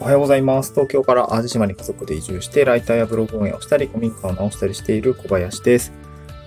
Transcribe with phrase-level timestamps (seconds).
[0.00, 0.72] おはようございます。
[0.72, 5.92] 東京から淡路島に家族で移住して、ライターやブログ運営をしたり、古民家を直したりしている小林です。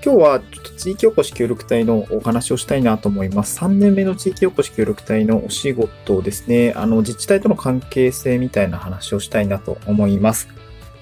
[0.04, 3.60] 今日はちょっと地域おこし協力隊のお話をしたいなと思います。
[3.60, 6.74] 3年目の地域おこし協力隊のお仕事ですね。
[6.76, 10.48] あの、自治体との関係性みたいな話をしたいなと思います。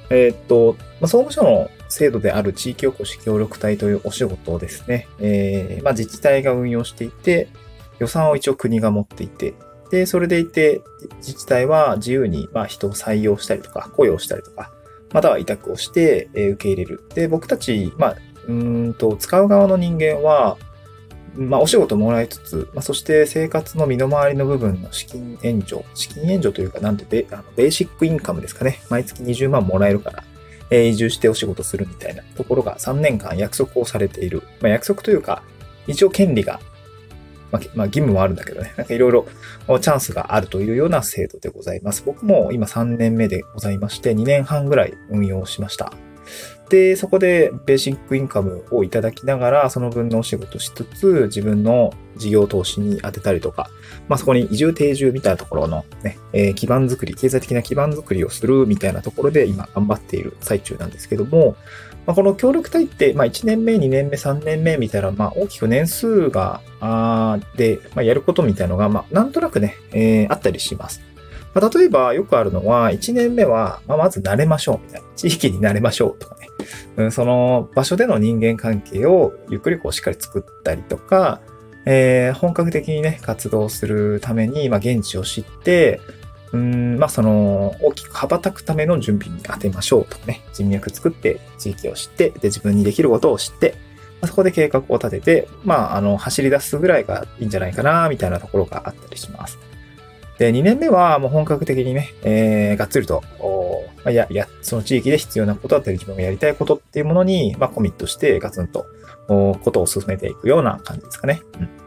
[0.10, 7.48] えーっと、ま、総務省の制度である地域おこし協力隊というお仕事をですね、えーまあ、自治体が運用していて、
[8.00, 9.54] 予算を一応国が持っていて、
[9.92, 10.82] で、それでいて、
[11.18, 14.72] 自治体は自由に、まあ、人を採用したりとか、雇用したりとか、
[15.12, 17.04] または委託をして、え受け入れる。
[17.14, 18.16] で、僕たち、まあ、
[18.48, 20.58] うんと、使う側の人間は、
[21.36, 28.82] まあ、お仕事もらいつつ、まあ、そして生活の身の回りの部分の資金援助、資金援助というか、なんてベ、あのベーシックインカムですかね。
[28.90, 30.24] 毎月20万もらえるから、
[30.70, 34.44] えー移住してお仕事するみたいなところが3年間約束をされている。
[34.62, 35.44] まあ、約束というか、
[35.88, 36.60] 一応権利が、
[37.52, 38.74] まあ、まあ、義務もあるんだけどね。
[38.78, 39.26] なんかいろいろ
[39.80, 42.04] チャンスがあるというような制度でございます。
[42.06, 45.94] 僕も今3年目でございまして、2年半ぐらい運用しました。
[46.70, 53.70] で、そこでベーシックインカムをいただきながら、その分のお仕事しつつ、自分の事業投資に当てたりとか、
[54.08, 61.58] まあそこに移住定住みたいなところのね、えー基盤づくり、経済的な基盤づくりをするみたいなところで今頑張っている最中なんですけども、
[62.06, 71.02] まあ、この協力隊って、まあ1年目、2年目、3年目みたいな、まあ大きく年数が、あで、まあやることみたいなのが、まあなんとなくね、えーあったりします。
[71.54, 75.08] まあ、例えばよくあるのは、1年目は、まあ、まず慣れましょうみたいな。
[75.16, 76.48] 地域に慣れましょうとかね。
[76.98, 81.42] うん、その場所での人間関係をゆっくりこうしっかり作ったりとか、
[81.86, 86.00] えー本格的にね、活動するために、まあ、現地を知って、
[86.54, 90.42] うん、まあ、その、大きく羽ばたくための準備に当てましょうとかね。
[90.54, 93.76] 人脈作って、地域を知って、で、自分にできることを知って、
[94.22, 99.58] まあそこで計画を立てて、まあ、あの、走り出すぐらいがいいんじゃないかな、みたいなところがあったりします。
[100.40, 103.24] で、2年目はもう本格的にね、えー、がっつりと、
[104.04, 108.86] まあ、や、や、その地域で必要なことだったり、自分がやりたいことっていうものに、まあ、コミットして、ガツンと、
[109.28, 111.42] おことを進めていくような感じですかね。
[111.60, 111.81] うん。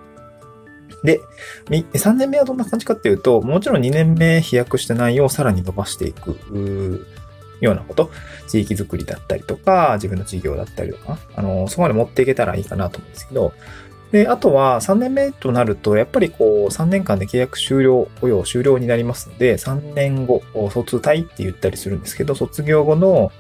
[1.05, 1.21] で、
[1.69, 7.07] 3年目はどんな感じかっていうと、もちろん2年目飛躍した内容をさらに伸ばしていく、
[7.61, 8.11] ようなこと、
[8.49, 13.53] 地域づくりだったりとか、自分の事業だったりとか、あの、そこまで持っていけたらいいかなと思うんですけど、
[14.13, 23.31] で、あとは3年目となると、やっぱりこう、3年間で契約終了、雇用終了になりますので、3年後、卒退って言ったりするんですけど、卒業後の、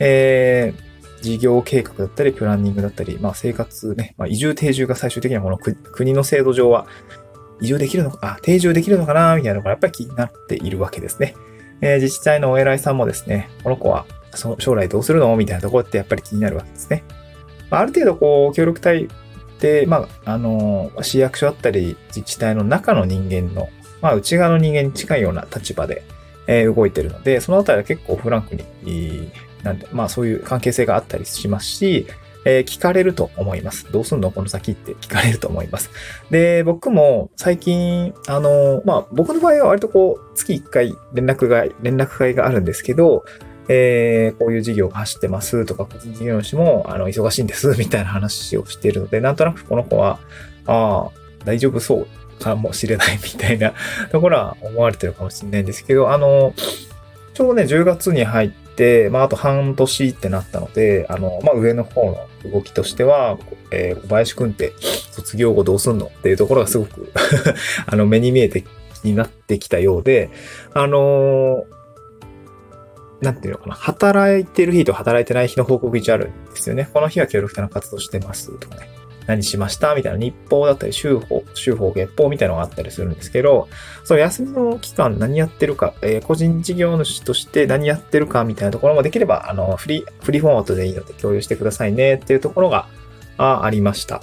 [0.00, 0.85] えー、
[1.26, 6.86] 事業計画だったり、プランニングだったり、まあ生活ね、まあ移住定住が最終的にはこの国の制度上は、
[7.60, 11.34] 移住できるのか、あ、定住できるのかな、みたいなのがやっぱり気になっているわけですね。
[11.80, 15.34] えー自治体のお偉いさんもですね、この子はその将来どうするの？
[15.36, 17.02] みたいなところってやっぱり気になるわけですね。
[17.70, 19.08] まあ、ある程度こう、協力隊
[19.60, 23.68] で、まあ、あの、市役所だったり、自治体の中の人間の、
[24.02, 26.04] まあ、内側の人間に近いような立場で、
[26.46, 29.30] えー動いてるので、そのあたりは結構フランクに、
[29.62, 32.06] なんで、まあ、そういう関係性があったりしますし、
[32.44, 33.90] えー聞かれると思います。
[33.90, 34.30] どうすんの？
[34.30, 35.90] この先って聞かれると思います。
[36.30, 43.24] で、僕も最近、あの、まあ、僕の場合は割とこう、月1回連絡が、連絡会があるんですけど、
[43.68, 50.20] えーこういう事業が走ってますとか、個人事業主も、あの、忙しいんです、みたいな話をしているので、なんとなくこの子は、
[50.66, 51.10] ああ、
[51.44, 52.06] 大丈夫そう
[52.44, 53.72] かもしれないみたいな
[54.12, 56.54] ところは思われてるかもしれないんですけど、あの、
[57.34, 58.65] ちょうどね、10月に入って、
[59.10, 62.06] まあ、あと半年ってなったので、あの、まあ、上の方
[62.44, 63.38] の動きとしては、
[63.70, 64.72] えー小林くんって
[65.12, 66.06] 卒業後どうすんの？
[66.06, 67.12] っていうところがすごく
[67.86, 68.64] あの、目に見えて
[69.02, 70.30] になってきたようで、
[70.74, 71.64] あの
[73.20, 76.88] なんていうのかな、働いてる日と働いてない日の報告一あるんですよね。
[76.92, 78.88] この日は協力隊の活動してますとかね。
[79.26, 79.94] 何しました？
[79.94, 83.68] みたいな日報だったり、週報、週報、月報みたいなのがあったりするんですけど、
[84.04, 92.88] その休みの期間何やってるか、えー個人事業主として何やってるかみたいなところもできれば、あの、フリー、フリーフォーマットでいいので共有してくださいねっていうところが、
[93.38, 94.22] あありました。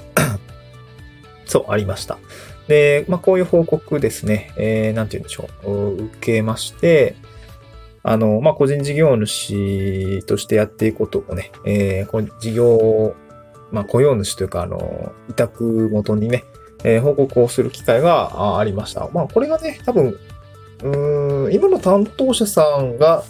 [1.46, 2.18] そう、ありました。
[2.68, 7.16] で、まあ、こういう報告ですね、えー、なんて言うんでしょう、受けまして、
[8.04, 13.16] あの、まあ、個人事業主としてやっていくことをね、えー、こう事業、
[13.74, 16.46] まあ、雇用主というか、あの、委託元にね、
[16.86, 19.10] えー報告をする機会がありました。
[19.14, 20.18] まあ、これがね、多分、
[20.84, 23.24] うーん、今の担当者さんが、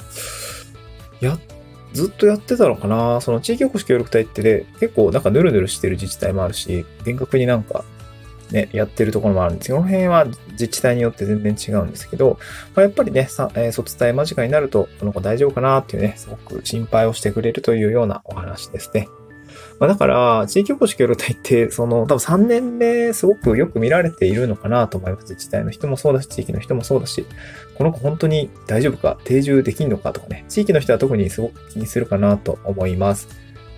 [1.21, 1.37] や、
[1.93, 7.85] ずっとやってたのかなその地域おこし協力隊ってね、結構なんかヌルヌルしてる自治体もあるし、厳格になんか
[8.51, 9.77] ね、やってるところもあるんですよ。
[9.77, 12.39] この辺は自治体によって全然違うんですけど、
[12.75, 19.07] まあ、やっぱりね、さえー卒隊間近になると、この子大丈夫かなっていうね、すごく心配をしてくれるというようなお話ですね。
[19.79, 25.23] まあ、だから、地域おこし協力隊って、その、多分3年目すごくよく見られているのかなと思います。
[25.23, 27.25] 自治体の人もそうだし、地域の人もそうだし、
[27.75, 33.27] この子本当に大丈夫か、定住できんのかとかね、地域の人は特にすごく気にするかなと思います。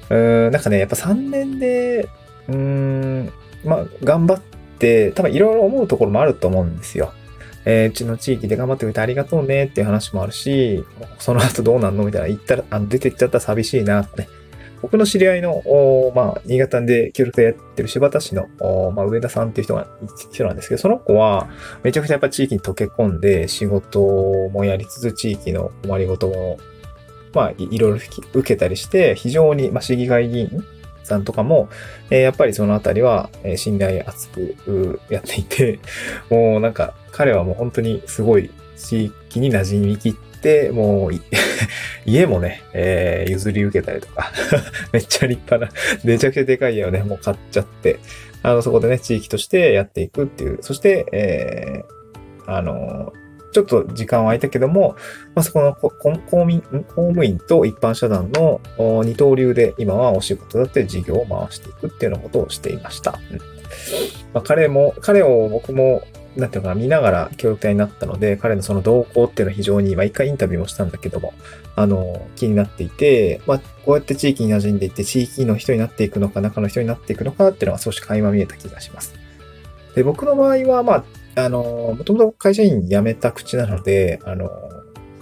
[0.10, 2.10] うーん、なんかね、やっぱ3年で、
[2.48, 3.32] うーん、
[3.64, 4.42] まあ、頑張っ
[4.80, 7.12] て、多分いろいろ思うところもあると思うんですよ。
[7.66, 10.86] えー、うちの地域で頑張ってくれてありがとうねっていう話もあるし、
[11.20, 14.30] その後どうなんのみたいな、言ったら、あの出てっちゃったら寂しいなってね。
[14.86, 15.64] 僕の知り合いの、
[16.14, 18.48] まあ、新潟で協力でやってる柴田市の、
[18.92, 19.88] まあ、上田さんっていう人が、
[20.32, 21.50] 人なんですけど、その子は、
[21.82, 24.00] めちゃくちゃやっぱ地域に溶け込んで、仕事
[24.54, 26.60] もやりつつ、地域の困りごとも、
[27.34, 30.64] まあ、いろいろ受けたりして、非常に、まあ、市議会議員
[31.02, 31.68] さんとかも、
[32.12, 35.80] えー、やっぱりそのあたりは、えー、信頼厚くやっていて、
[36.30, 40.16] もうなんか、彼はもう本当にすごい地域に馴染みきっ
[40.46, 41.12] て、もう
[42.06, 44.32] 家もね、えー、譲り受けたりとか
[44.94, 45.72] めっちゃ立派な、
[46.04, 47.98] めちゃくちゃでかい家をね、もう買っちゃって、
[48.44, 53.12] あの、そこでね、地域としてやっていくっていう、そして、えー、あの、
[53.54, 54.96] ちょっと時間は空いたけども、
[55.34, 63.18] まあ、そこの公務員公務員と一般社団の二刀流で今はお仕事だって事業を回していくっていうようなことをしていました。
[63.32, 63.38] うん
[64.34, 66.04] まあ、彼も、彼を僕も
[66.38, 71.34] なんていうのかな、見ながら協力隊になったので、彼のその動向っていうのは非常に、まあ一回インタビューもしたんだけども、
[71.76, 79.14] あの、気になっていて、まあこうやって地域に馴染んでいって、地域の人になっていくのか、中の人になっていくのかっていうのは少し垣間見えた気がします。
[79.96, 81.06] で、僕の場合は、ま
[81.36, 84.50] あ、あの、もともと会社員辞めた口なので、あの、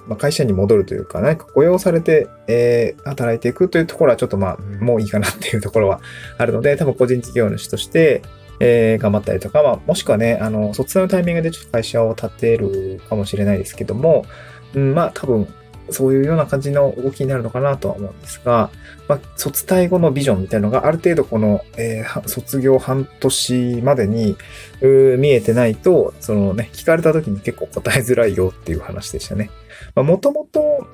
[0.08, 6.02] まあ、会社に戻るというか、何か雇用されて、えー、働いていくというところはちょっとまあ、もういいかなっていうところは
[6.38, 8.22] あるので、多分個人事業主として、
[8.60, 14.26] えー、頑張ったりとか、まあ、もしくはね、あの、卒業のタイミングでちょっと会社を立てるかもしれないですけども、
[14.74, 15.48] うん、まあ、多分、
[15.90, 18.70] そういうような感じの動きになるのかなとは思うんですが、
[19.08, 24.38] まあ、卒退後のビジョンみたいなのがある程度この、えー、卒業半年までに
[24.82, 29.50] 見えてないと、そのね、聞かれた時に結構答えづらいよっていう話でしたね。
[29.94, 30.88] まあ、もともと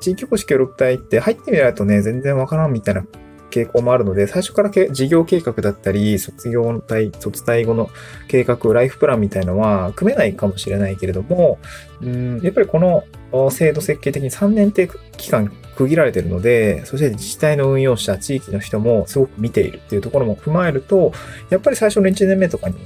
[0.00, 3.06] 地域おこし協力隊って入ってみないとね、全然わからんみたいな
[3.52, 7.90] 傾向もあるので、最初から事業計画だったり、卒業隊、卒退後の
[8.28, 11.58] 計画、ライフプランみたいのは組めないかもしれないけれども、
[12.00, 21.12] うんやっぱりこの制度設計的に3年って期間区切られてるので、そして自治体の運用者、地域の人もすごく見ているっていうところも踏まえると、
[21.50, 22.76] やっぱり最初の1年目とかに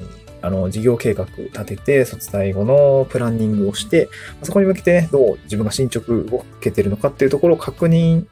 [0.42, 4.08] あの、事業計画立てて、卒退後のプランニングをして、
[4.42, 8.26] そこに向けて、ね、どう自分が進捗を受けてるのかっていうところを確認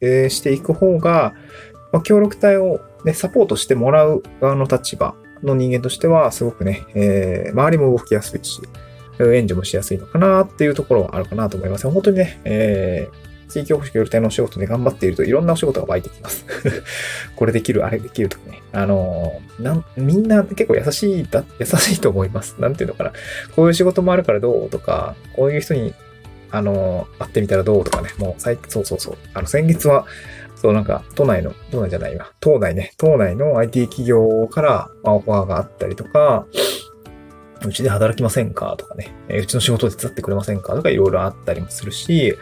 [0.00, 1.34] していく方が、
[1.92, 8.60] まあ、協力隊を、ね、サポートしてもらう側の立場の人間としては、すごくね、えー、周りも動きやすいし、
[9.20, 11.88] 援助もしやすいのかなっていうところはあるかなと思います。
[11.88, 16.46] 本当にね、えー、地域おこし協力隊のお仕事で頑張っているといろんなお仕事が湧いてきます。
[17.36, 18.62] これできる、あれできるとかね。
[18.72, 22.56] あのー、な、みんな結構優しいだ、優しいと思います。
[22.58, 23.12] なんていうのかな。
[23.54, 25.94] こういう仕事もあるからどうとか、こういう人に、
[26.50, 28.08] あのー、会ってみたらどうとかね。
[28.18, 29.16] もう最、そうそうそう。
[29.34, 30.06] あの、先月は、
[30.62, 32.30] そう、なんか、都内の、都内じゃないわ。
[32.40, 32.92] 島内ね。
[32.96, 36.46] 島内の IT 企業から、まあ、オファーがあったりとか、
[37.66, 39.12] うちで働きませんかとかね。
[39.28, 42.36] えうちの仕事を手伝ってくれませんかとかいろいろあったりもするし、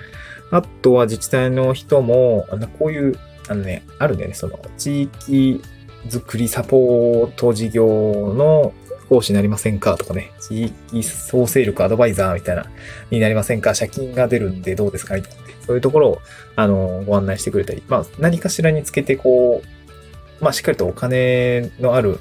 [0.50, 3.18] あとは自治体の人も、あのこういう、
[3.48, 4.34] あのね、あるんだよね。
[4.34, 5.62] その、地域
[6.06, 7.86] づくりサポート事業
[8.36, 8.74] の
[9.10, 12.64] 講師になりませんかとかね、地域創生力アドバイザーみたいな、
[13.10, 13.74] になりませんか？
[13.74, 15.16] 借金が出るんでどうですか？
[15.16, 15.54] みたいな、ね。
[15.66, 16.18] そういうところを、
[16.56, 19.62] あの、ご案内してくれたり、まあ、何かしらにつけて、こ
[20.40, 22.20] う、まあ、しっかりとお金のある、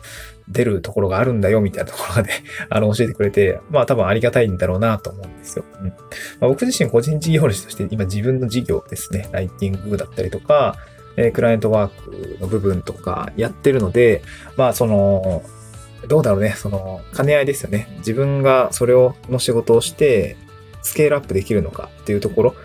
[0.50, 2.32] 出るところがあるんだよ、みたいなところまで
[2.72, 5.66] あの、教えてくれて、まあ、多分ありがたいんだろうなと思うんですよ。
[5.80, 5.88] うん。
[5.90, 5.94] ま
[6.42, 10.76] あ、僕自身個人事業主として、今自分の事業ですね、ライティングだったりとか、
[11.18, 14.22] えクライアントワークの部分とかやってるので、
[14.58, 15.44] まあ、その、
[16.08, 17.88] どうだろうね、その、兼ね合いですよね。
[17.98, 20.38] 自分がそれを、の仕事をして、
[20.82, 22.56] スケールアップできるのかっていうところ、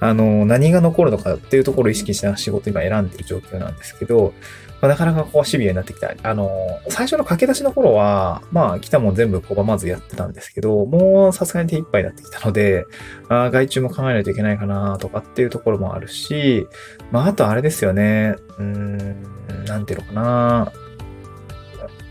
[0.00, 4.34] あの、何が残るのかっていうところを意識した仕事今選んでる状況なんですけど、
[4.84, 6.12] まあ、なかなかこうシビアになってきた。
[6.22, 6.50] あの、
[6.88, 12.84] 最初の駆け出しの頃は、まあ来たもん全部拒まずやってたんですけど、もうさすがに手一杯になってきたので、
[13.30, 16.68] あ外注も考えないといけないかなとかっていうところもあるし、
[17.10, 20.72] まああとあれですよね、うーん、なんていうのかな。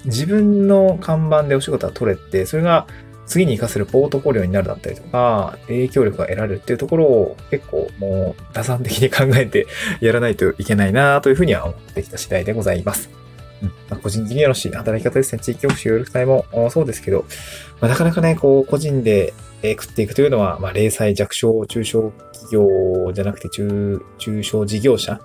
[0.06, 2.88] 自分の看板でお仕事が取れて、それが
[3.26, 9.68] 次に活かせるポートフォリオになるだったりとか、影響力が得られるっていうところを結構もう打算的に考えて
[10.02, 13.10] やらないといけないなというふうには思ってきた次第でございます。
[13.62, 15.40] うんまあ、個人事業主、働き方ですね。
[15.42, 17.26] 地域オフィス協力隊もそうですけど、
[17.80, 19.34] まあ、なかなかね、こう、個人で
[19.64, 25.22] 食っていくというのは、まあ、零細弱小中小企業じゃなくて中、中小事業者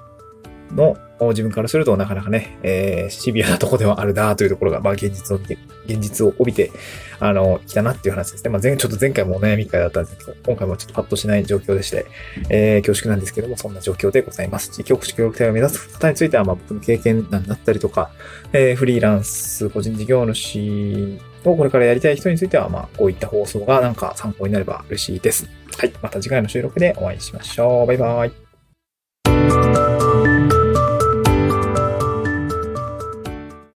[0.73, 0.97] の
[1.31, 6.71] 自分からするとなかなかね、えー、シビアなとこではあるなというところが、まあ現実を見て、現実を帯びて、
[7.19, 8.51] あの、来たなっていう話ですね。
[8.51, 12.07] まあ前、ちょっと前回もお悩み会だったんですけど、今回もちょっとパッとしない状況でして、
[12.51, 14.71] えー、恐縮なんですけども、そんな状況でございます。
[14.71, 18.11] 地域おこし協力隊を目指す方については、まあ僕の経験談だったりとか、
[18.53, 25.49] えー、フリーランス、個人事業主をこれからやりたい人については、まあこういった放送がなんか参考になれば嬉しいです。
[25.77, 25.93] はい。
[26.03, 27.87] また次回の収録でお会いしましょう。
[27.87, 28.48] バイバイ。